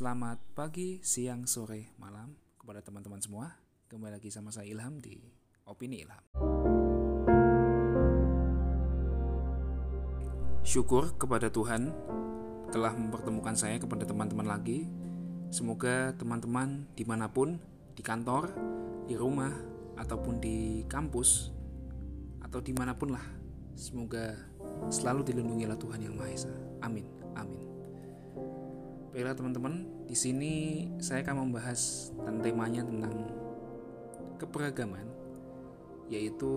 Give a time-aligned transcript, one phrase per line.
[0.00, 3.52] Selamat pagi, siang, sore, malam kepada teman-teman semua.
[3.84, 5.20] Kembali lagi sama saya Ilham di
[5.68, 6.24] Opini Ilham.
[10.64, 11.92] Syukur kepada Tuhan
[12.72, 14.88] telah mempertemukan saya kepada teman-teman lagi.
[15.52, 17.60] Semoga teman-teman di mana pun,
[17.92, 18.56] di kantor,
[19.04, 19.52] di rumah,
[20.00, 21.52] ataupun di kampus,
[22.40, 23.26] atau di mana pun lah.
[23.76, 24.32] Semoga
[24.88, 26.54] selalu dilindungi oleh Tuhan Yang Maha Esa.
[26.80, 27.04] Amin.
[27.36, 27.68] Amin.
[29.10, 33.26] Baiklah teman-teman, di sini saya akan membahas tentang temanya tentang
[34.38, 35.02] keberagaman,
[36.06, 36.54] yaitu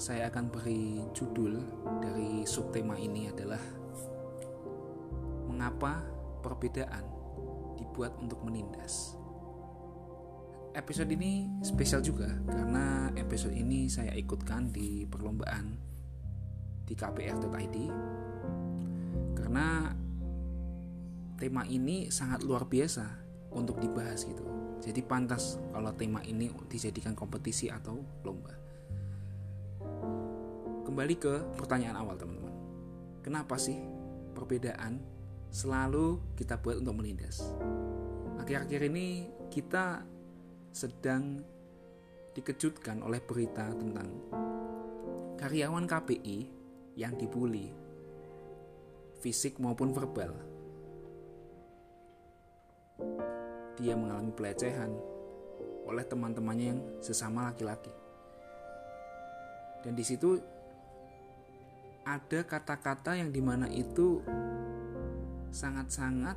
[0.00, 1.60] saya akan beri judul
[2.00, 3.60] dari subtema ini adalah
[5.44, 6.00] mengapa
[6.40, 7.04] perbedaan
[7.76, 9.20] dibuat untuk menindas.
[10.72, 15.76] Episode ini spesial juga karena episode ini saya ikutkan di perlombaan
[16.88, 17.76] di kpr.id
[19.36, 19.94] karena
[21.44, 23.04] tema ini sangat luar biasa
[23.52, 24.40] untuk dibahas gitu.
[24.80, 28.56] Jadi pantas kalau tema ini dijadikan kompetisi atau lomba.
[30.88, 32.56] Kembali ke pertanyaan awal teman-teman.
[33.20, 33.76] Kenapa sih
[34.32, 35.04] perbedaan
[35.52, 37.44] selalu kita buat untuk menindas?
[38.40, 40.00] Akhir-akhir ini kita
[40.72, 41.44] sedang
[42.32, 44.08] dikejutkan oleh berita tentang
[45.36, 46.38] karyawan KPI
[46.96, 47.68] yang dibully
[49.20, 50.53] fisik maupun verbal
[53.78, 54.90] dia mengalami pelecehan
[55.84, 57.92] oleh teman-temannya yang sesama laki-laki.
[59.84, 60.40] Dan di situ
[62.04, 64.20] ada kata-kata yang di mana itu
[65.52, 66.36] sangat-sangat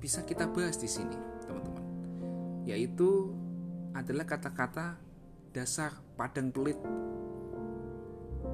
[0.00, 1.14] bisa kita bahas di sini,
[1.46, 1.84] teman-teman.
[2.66, 3.30] Yaitu
[3.92, 4.96] adalah kata-kata
[5.52, 6.80] dasar padang pelit.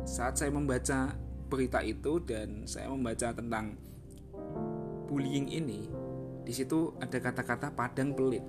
[0.04, 1.14] Saat saya membaca
[1.48, 3.80] berita itu dan saya membaca tentang
[5.08, 5.88] bullying ini,
[6.48, 8.40] di situ ada kata-kata padang pelit.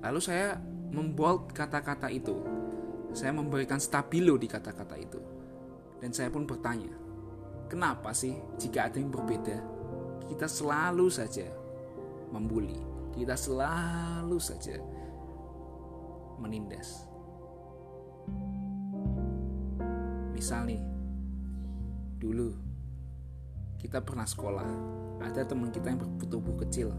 [0.00, 0.56] Lalu saya
[0.88, 2.40] membold kata-kata itu.
[3.12, 5.20] Saya memberikan stabilo di kata-kata itu.
[6.00, 6.88] Dan saya pun bertanya,
[7.68, 9.60] kenapa sih jika ada yang berbeda,
[10.24, 11.44] kita selalu saja
[12.32, 12.80] membuli,
[13.12, 14.80] kita selalu saja
[16.40, 17.04] menindas.
[20.32, 20.80] Misal nih,
[22.16, 22.69] dulu
[23.80, 24.68] kita pernah sekolah,
[25.24, 26.92] ada teman kita yang bertubuh kecil.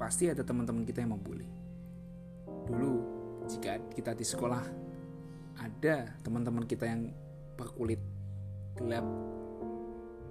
[0.00, 1.44] Pasti ada teman-teman kita yang membuli.
[2.64, 2.94] Dulu,
[3.44, 4.64] jika kita di sekolah,
[5.60, 7.12] ada teman-teman kita yang
[7.60, 8.00] berkulit
[8.80, 9.04] gelap,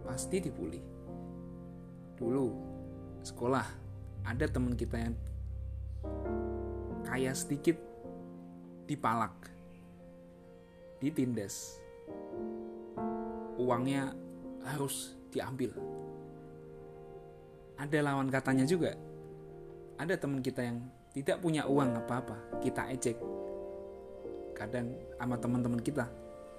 [0.01, 0.81] pasti dibully.
[2.17, 2.47] Dulu,
[3.21, 3.67] sekolah,
[4.25, 5.15] ada teman kita yang
[7.05, 7.77] kaya sedikit,
[8.89, 9.33] dipalak,
[10.97, 11.77] ditindas,
[13.61, 14.22] uangnya
[14.63, 15.75] harus diambil
[17.77, 18.93] ada lawan katanya juga.
[19.97, 20.81] Ada teman kita yang
[21.13, 23.17] tidak punya uang apa-apa, kita ejek.
[24.57, 26.09] Kadang sama teman-teman kita,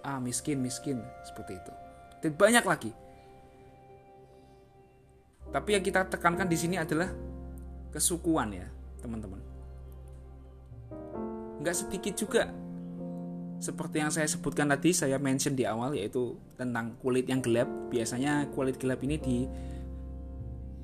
[0.03, 1.73] ah miskin, miskin, seperti itu.
[2.23, 2.93] Dan banyak lagi.
[5.51, 7.11] Tapi yang kita tekankan di sini adalah
[7.95, 8.67] kesukuan ya,
[8.99, 9.39] teman-teman.
[11.63, 12.51] Nggak sedikit juga
[13.63, 17.67] seperti yang saya sebutkan tadi, saya mention di awal yaitu tentang kulit yang gelap.
[17.89, 19.37] Biasanya kulit gelap ini di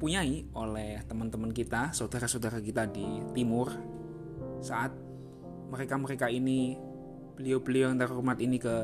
[0.00, 3.68] dipunyai oleh teman-teman kita, saudara-saudara kita di timur
[4.64, 4.96] saat
[5.68, 6.72] mereka-mereka ini
[7.36, 8.76] beliau-beliau yang terhormat ini ke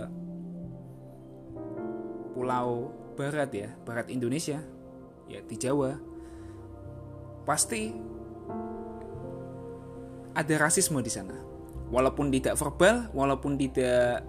[2.37, 4.61] pulau barat ya, barat Indonesia,
[5.25, 5.97] ya di Jawa.
[7.49, 7.89] Pasti
[10.37, 11.46] ada rasisme di sana.
[11.87, 14.27] Walaupun tidak verbal, walaupun tidak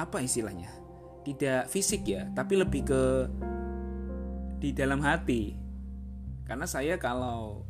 [0.00, 0.72] apa istilahnya?
[1.20, 3.02] Tidak fisik ya, tapi lebih ke
[4.56, 5.52] di dalam hati.
[6.46, 7.66] Karena saya kalau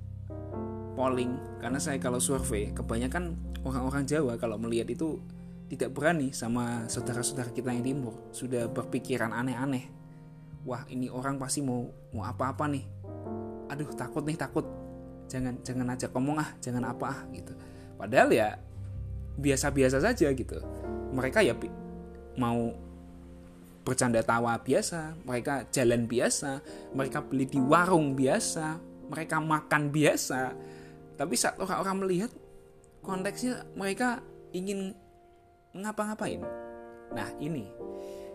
[0.94, 3.36] polling karena saya kalau survei kebanyakan
[3.66, 5.20] orang-orang Jawa kalau melihat itu
[5.66, 8.14] tidak berani sama saudara-saudara kita yang timur.
[8.30, 9.90] Sudah berpikiran aneh-aneh.
[10.62, 12.84] Wah ini orang pasti mau mau apa-apa nih.
[13.74, 14.66] Aduh takut nih takut.
[15.26, 17.50] Jangan jangan aja ngomong ah jangan apa ah gitu
[17.96, 18.60] padahal ya
[19.36, 20.60] biasa-biasa saja gitu
[21.12, 21.56] mereka ya
[22.36, 22.72] mau
[23.86, 26.58] bercanda tawa biasa, mereka jalan biasa,
[26.90, 30.50] mereka beli di warung biasa, mereka makan biasa.
[31.14, 32.30] Tapi saat orang-orang melihat
[32.98, 34.18] konteksnya mereka
[34.50, 34.90] ingin
[35.70, 36.42] ngapa-ngapain.
[37.14, 37.70] Nah, ini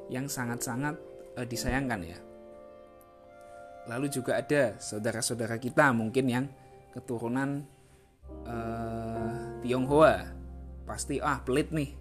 [0.08, 0.96] yang sangat-sangat
[1.36, 2.20] uh, disayangkan ya.
[3.92, 6.46] Lalu juga ada saudara-saudara kita mungkin yang
[6.96, 7.68] keturunan
[8.48, 9.11] uh,
[9.62, 10.26] Tionghoa.
[10.84, 11.94] Pasti ah pelit nih.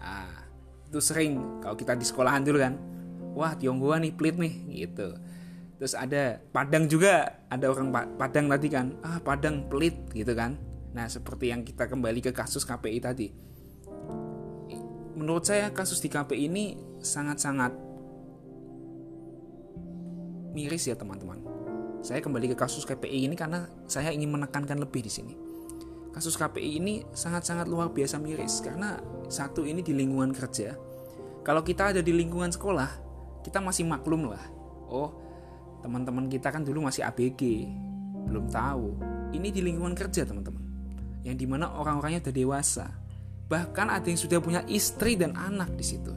[0.00, 0.48] Ah,
[0.86, 2.76] itu sering kalau kita di sekolahan dulu kan.
[3.34, 4.54] Wah Tionghoa nih pelit nih
[4.86, 5.16] gitu.
[5.80, 7.40] Terus ada Padang juga.
[7.48, 10.60] Ada orang Padang tadi kan ah Padang pelit gitu kan.
[10.92, 13.28] Nah seperti yang kita kembali ke kasus KPI tadi.
[15.16, 16.64] Menurut saya kasus di KPI ini
[17.00, 17.72] sangat-sangat
[20.56, 21.40] miris ya teman-teman.
[22.00, 25.50] Saya kembali ke kasus KPI ini karena saya ingin menekankan lebih di sini
[26.10, 28.98] kasus KPI ini sangat-sangat luar biasa miris karena
[29.30, 30.74] satu ini di lingkungan kerja.
[31.46, 32.90] Kalau kita ada di lingkungan sekolah
[33.46, 34.44] kita masih maklum lah.
[34.90, 35.14] Oh
[35.80, 37.70] teman-teman kita kan dulu masih ABG
[38.28, 38.98] belum tahu.
[39.30, 40.62] Ini di lingkungan kerja teman-teman
[41.22, 42.86] yang di mana orang-orangnya udah dewasa.
[43.50, 46.14] Bahkan ada yang sudah punya istri dan anak di situ.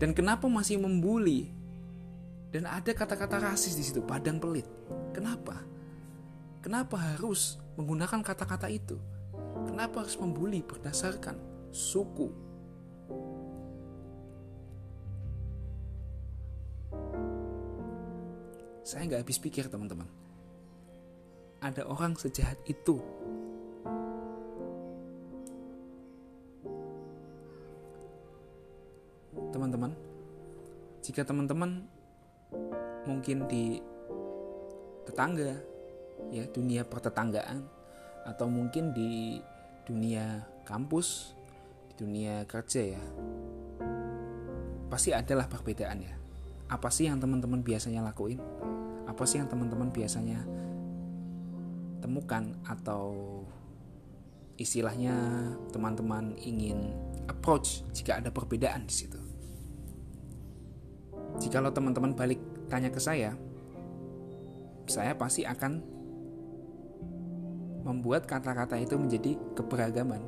[0.00, 1.46] Dan kenapa masih membuli?
[2.50, 4.66] Dan ada kata-kata rasis di situ padang pelit.
[5.14, 5.62] Kenapa
[6.60, 8.96] kenapa harus menggunakan kata-kata itu
[9.64, 11.36] kenapa harus membuli berdasarkan
[11.72, 12.50] suku
[18.90, 20.10] Saya nggak habis pikir teman-teman.
[21.62, 22.98] Ada orang sejahat itu.
[29.54, 29.94] Teman-teman,
[31.06, 31.86] jika teman-teman
[33.06, 33.78] mungkin di
[35.06, 35.54] tetangga,
[36.28, 37.64] ya dunia pertetanggaan,
[38.28, 39.40] atau mungkin di
[39.88, 41.32] dunia kampus,
[41.88, 43.04] di dunia kerja ya,
[44.92, 46.14] pasti adalah perbedaan ya.
[46.70, 48.38] Apa sih yang teman-teman biasanya lakuin?
[49.10, 50.46] apa sih yang teman-teman biasanya
[51.98, 53.42] temukan atau
[54.54, 55.12] istilahnya
[55.74, 56.94] teman-teman ingin
[57.26, 59.20] approach jika ada perbedaan di situ.
[61.42, 62.38] Jikalau teman-teman balik
[62.70, 63.34] tanya ke saya,
[64.86, 65.82] saya pasti akan
[67.82, 70.20] membuat kata-kata itu menjadi keberagaman.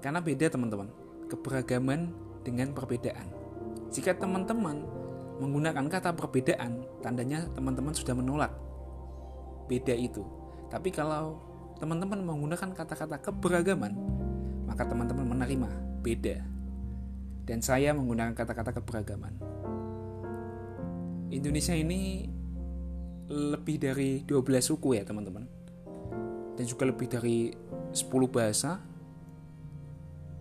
[0.00, 0.88] Karena beda teman-teman,
[1.32, 2.12] keberagaman
[2.46, 3.26] dengan perbedaan.
[3.90, 4.86] Jika teman-teman
[5.42, 8.52] menggunakan kata perbedaan, tandanya teman-teman sudah menolak
[9.66, 10.22] beda itu.
[10.70, 11.42] Tapi kalau
[11.78, 13.92] teman-teman menggunakan kata-kata keberagaman,
[14.66, 15.70] maka teman-teman menerima
[16.02, 16.36] beda.
[17.46, 19.38] Dan saya menggunakan kata-kata keberagaman.
[21.30, 22.26] Indonesia ini
[23.26, 25.55] lebih dari 12 suku ya teman-teman.
[26.56, 27.52] Dan juga lebih dari
[27.92, 28.80] 10 bahasa.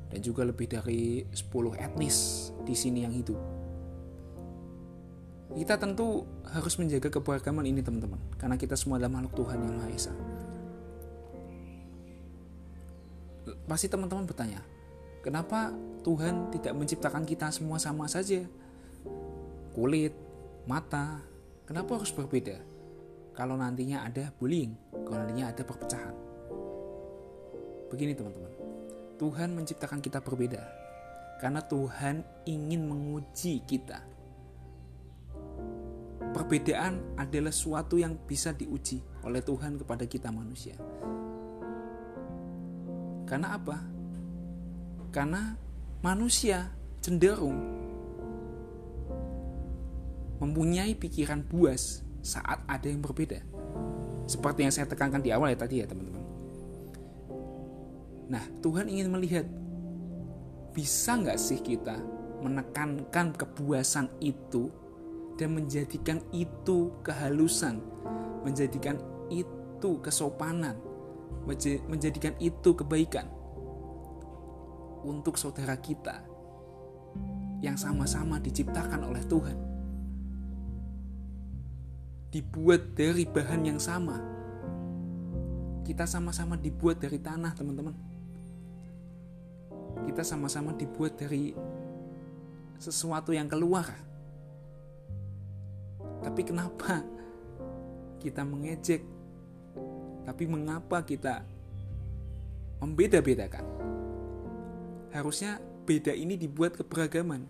[0.09, 3.37] Dan juga lebih dari 10 etnis di sini yang hidup.
[5.55, 8.19] Kita tentu harus menjaga keberagaman ini teman-teman.
[8.39, 10.13] Karena kita semua adalah makhluk Tuhan yang Maha Esa.
[13.69, 14.61] Pasti teman-teman bertanya
[15.25, 15.73] kenapa
[16.05, 18.45] Tuhan tidak menciptakan kita semua sama saja?
[19.73, 20.13] Kulit
[20.69, 21.21] mata
[21.65, 22.61] kenapa harus berbeda
[23.37, 24.73] kalau nantinya ada bullying
[25.05, 26.15] kalau nantinya ada perpecahan
[27.91, 28.51] begini teman-teman
[29.15, 30.63] Tuhan menciptakan kita berbeda
[31.43, 34.15] karena Tuhan ingin menguji kita
[36.35, 40.75] perbedaan adalah suatu yang bisa diuji oleh Tuhan kepada kita manusia.
[43.25, 43.81] Karena apa?
[45.09, 45.57] Karena
[46.05, 46.69] manusia
[47.01, 47.57] cenderung
[50.37, 53.37] mempunyai pikiran buas saat ada yang berbeda.
[54.25, 56.25] Seperti yang saya tekankan di awal ya tadi ya teman-teman.
[58.25, 59.45] Nah Tuhan ingin melihat
[60.73, 62.01] bisa nggak sih kita
[62.41, 64.73] menekankan kebuasan itu
[65.37, 67.79] dan menjadikan itu kehalusan,
[68.41, 68.97] menjadikan
[69.29, 70.75] itu kesopanan,
[71.85, 73.29] menjadikan itu kebaikan
[75.05, 76.25] untuk saudara kita
[77.61, 79.74] yang sama-sama diciptakan oleh Tuhan.
[82.35, 84.19] Dibuat dari bahan yang sama.
[85.87, 87.95] Kita sama-sama dibuat dari tanah, teman-teman.
[90.03, 91.55] Kita sama-sama dibuat dari
[92.75, 93.87] sesuatu yang keluar
[96.25, 97.05] tapi kenapa
[98.17, 99.05] kita mengejek?
[100.25, 101.45] Tapi mengapa kita
[102.81, 103.61] membeda-bedakan?
[105.13, 107.45] Harusnya beda ini dibuat keberagaman.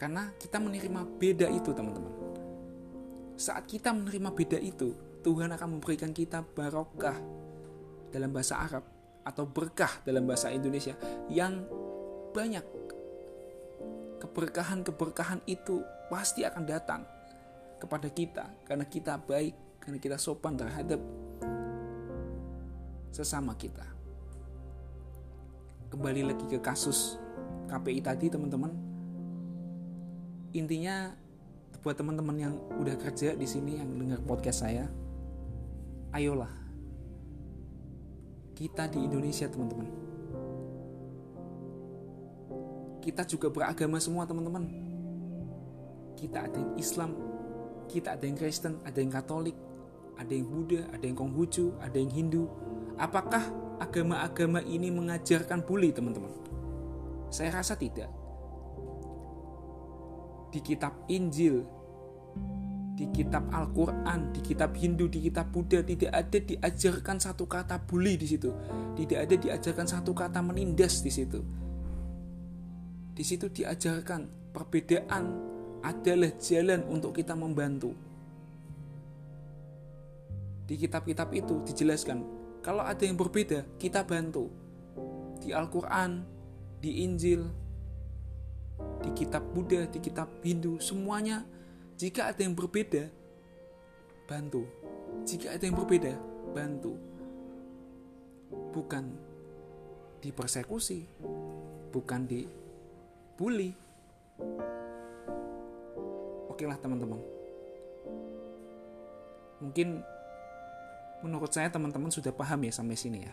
[0.00, 2.19] Karena kita menerima beda itu, teman-teman.
[3.40, 4.92] Saat kita menerima beda itu,
[5.24, 7.16] Tuhan akan memberikan kita barokah
[8.12, 8.84] dalam bahasa Arab
[9.24, 10.92] atau berkah dalam bahasa Indonesia
[11.32, 11.64] yang
[12.36, 12.60] banyak
[14.20, 15.80] keberkahan-keberkahan itu
[16.12, 17.08] pasti akan datang
[17.80, 21.00] kepada kita karena kita baik, karena kita sopan terhadap
[23.08, 23.88] sesama kita.
[25.88, 27.16] Kembali lagi ke kasus
[27.72, 28.76] KPI tadi teman-teman.
[30.52, 31.16] Intinya
[31.80, 34.84] buat teman-teman yang udah kerja di sini yang dengar podcast saya,
[36.12, 36.52] ayolah
[38.56, 39.88] kita di Indonesia teman-teman
[43.00, 44.68] kita juga beragama semua teman-teman
[46.20, 47.30] kita ada yang Islam
[47.90, 49.58] kita ada yang Kristen, ada yang Katolik,
[50.14, 52.46] ada yang Buddha, ada yang Konghucu, ada yang Hindu.
[52.94, 53.42] Apakah
[53.82, 56.30] agama-agama ini mengajarkan bully, teman-teman?
[57.34, 58.19] Saya rasa tidak.
[60.50, 61.62] Di kitab Injil,
[63.00, 68.20] di kitab Al-Quran, di kitab Hindu, di kitab Buddha tidak ada diajarkan satu kata bully
[68.20, 68.52] di situ.
[68.92, 71.40] Tidak ada diajarkan satu kata menindas di situ.
[73.16, 75.24] Di situ diajarkan perbedaan
[75.80, 77.96] adalah jalan untuk kita membantu.
[80.68, 82.20] Di kitab-kitab itu dijelaskan,
[82.60, 84.52] kalau ada yang berbeda, kita bantu.
[85.40, 86.20] Di Al-Quran,
[86.84, 87.48] di Injil,
[89.00, 91.44] di kitab Buddha, di kitab Hindu, semuanya
[92.00, 93.12] jika ada yang berbeda,
[94.24, 94.64] bantu.
[95.28, 96.16] Jika ada yang berbeda,
[96.56, 96.96] bantu.
[98.72, 99.04] Bukan
[100.24, 101.04] dipersekusi,
[101.92, 103.76] bukan dibully.
[106.48, 107.20] Oke lah teman-teman.
[109.60, 110.00] Mungkin
[111.20, 113.32] menurut saya teman-teman sudah paham ya sampai sini ya.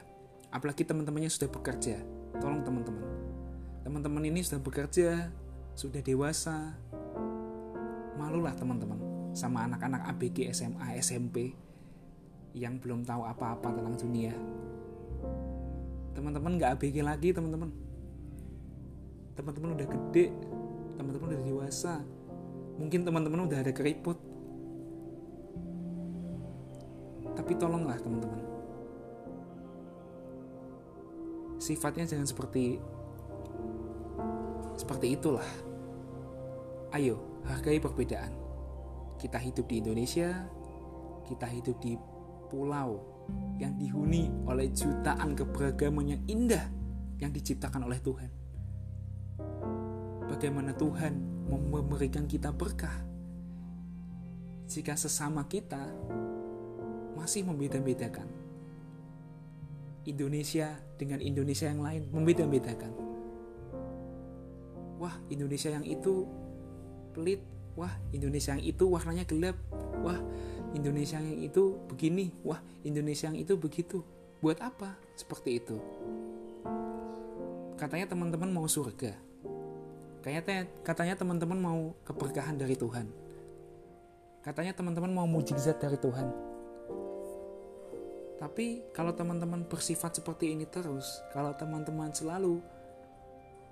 [0.52, 2.04] Apalagi teman-temannya sudah bekerja.
[2.40, 3.17] Tolong teman-teman.
[3.88, 5.32] Teman-teman ini sudah bekerja,
[5.72, 6.76] sudah dewasa.
[8.20, 9.00] Malulah teman-teman
[9.32, 11.56] sama anak-anak ABG SMA SMP
[12.52, 14.36] yang belum tahu apa-apa tentang dunia.
[16.12, 17.72] Teman-teman nggak ABG lagi teman-teman.
[19.40, 20.36] Teman-teman udah gede,
[21.00, 22.04] teman-teman udah dewasa,
[22.76, 24.20] Mungkin teman-teman udah ada keriput.
[27.40, 28.44] Tapi tolonglah teman-teman.
[31.64, 32.84] Sifatnya jangan seperti
[34.78, 35.50] seperti itulah.
[36.94, 38.32] Ayo, hargai perbedaan.
[39.18, 40.46] Kita hidup di Indonesia,
[41.26, 41.98] kita hidup di
[42.48, 43.04] pulau
[43.60, 46.64] yang dihuni oleh jutaan keberagaman yang indah
[47.20, 48.32] yang diciptakan oleh Tuhan.
[50.30, 51.18] Bagaimana Tuhan
[51.50, 52.94] memberikan kita berkah.
[54.68, 55.82] Jika sesama kita
[57.18, 58.28] masih membeda-bedakan.
[60.08, 63.07] Indonesia dengan Indonesia yang lain membeda-bedakan.
[64.98, 66.26] Wah, Indonesia yang itu
[67.14, 67.42] pelit.
[67.78, 69.58] Wah, Indonesia yang itu warnanya gelap.
[70.02, 70.18] Wah,
[70.74, 72.34] Indonesia yang itu begini.
[72.42, 74.02] Wah, Indonesia yang itu begitu.
[74.42, 74.98] Buat apa?
[75.14, 75.78] Seperti itu.
[77.78, 79.28] Katanya teman-teman mau surga
[80.28, 83.08] Kayaknya katanya teman-teman mau keberkahan dari Tuhan.
[84.44, 86.28] Katanya teman-teman mau mujizat dari Tuhan.
[88.36, 92.60] Tapi kalau teman-teman bersifat seperti ini terus, kalau teman-teman selalu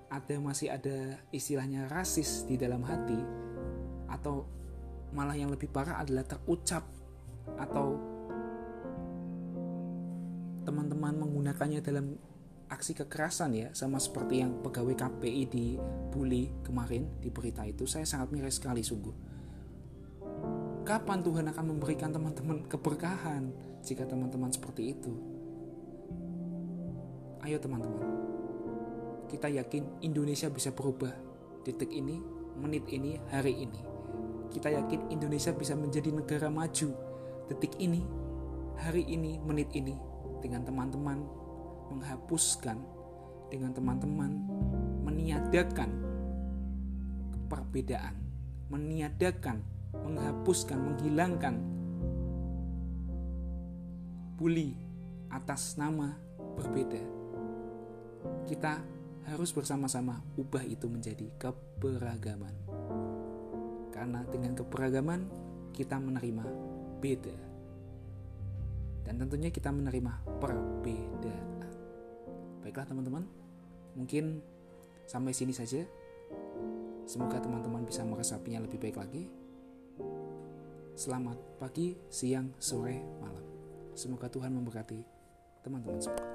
[0.06, 3.18] ada masih ada istilahnya rasis di dalam hati
[4.06, 4.46] atau
[5.10, 6.86] malah yang lebih parah adalah terucap
[7.58, 7.98] atau
[10.66, 12.18] teman-teman menggunakannya dalam
[12.66, 15.78] aksi kekerasan ya sama seperti yang pegawai KPI di
[16.10, 19.14] bully kemarin di berita itu saya sangat miris sekali sungguh.
[20.86, 23.50] Kapan Tuhan akan memberikan teman-teman keberkahan
[23.82, 25.14] jika teman-teman seperti itu?
[27.42, 28.15] Ayo teman-teman
[29.26, 31.12] kita yakin Indonesia bisa berubah.
[31.66, 32.22] Detik ini
[32.56, 33.80] menit ini hari ini.
[34.50, 36.94] Kita yakin Indonesia bisa menjadi negara maju.
[37.50, 38.00] Detik ini
[38.78, 39.94] hari ini menit ini.
[40.40, 41.18] Dengan teman-teman
[41.90, 42.78] menghapuskan
[43.50, 44.30] dengan teman-teman
[45.06, 45.90] meniadakan
[47.46, 48.14] perbedaan,
[48.70, 49.62] meniadakan,
[49.94, 51.54] menghapuskan, menghilangkan
[54.36, 54.74] bully
[55.30, 56.18] atas nama
[56.58, 57.02] berbeda.
[58.50, 58.95] Kita
[59.26, 62.54] harus bersama-sama ubah itu menjadi keberagaman.
[63.90, 65.20] Karena dengan keberagaman
[65.74, 66.46] kita menerima
[67.02, 67.38] beda.
[69.02, 71.58] Dan tentunya kita menerima perbedaan.
[72.62, 73.26] Baiklah teman-teman,
[73.98, 74.42] mungkin
[75.06, 75.82] sampai sini saja.
[77.06, 79.30] Semoga teman-teman bisa meresapinya lebih baik lagi.
[80.98, 83.46] Selamat pagi, siang, sore, malam.
[83.94, 85.00] Semoga Tuhan memberkati
[85.62, 86.26] teman-teman semua.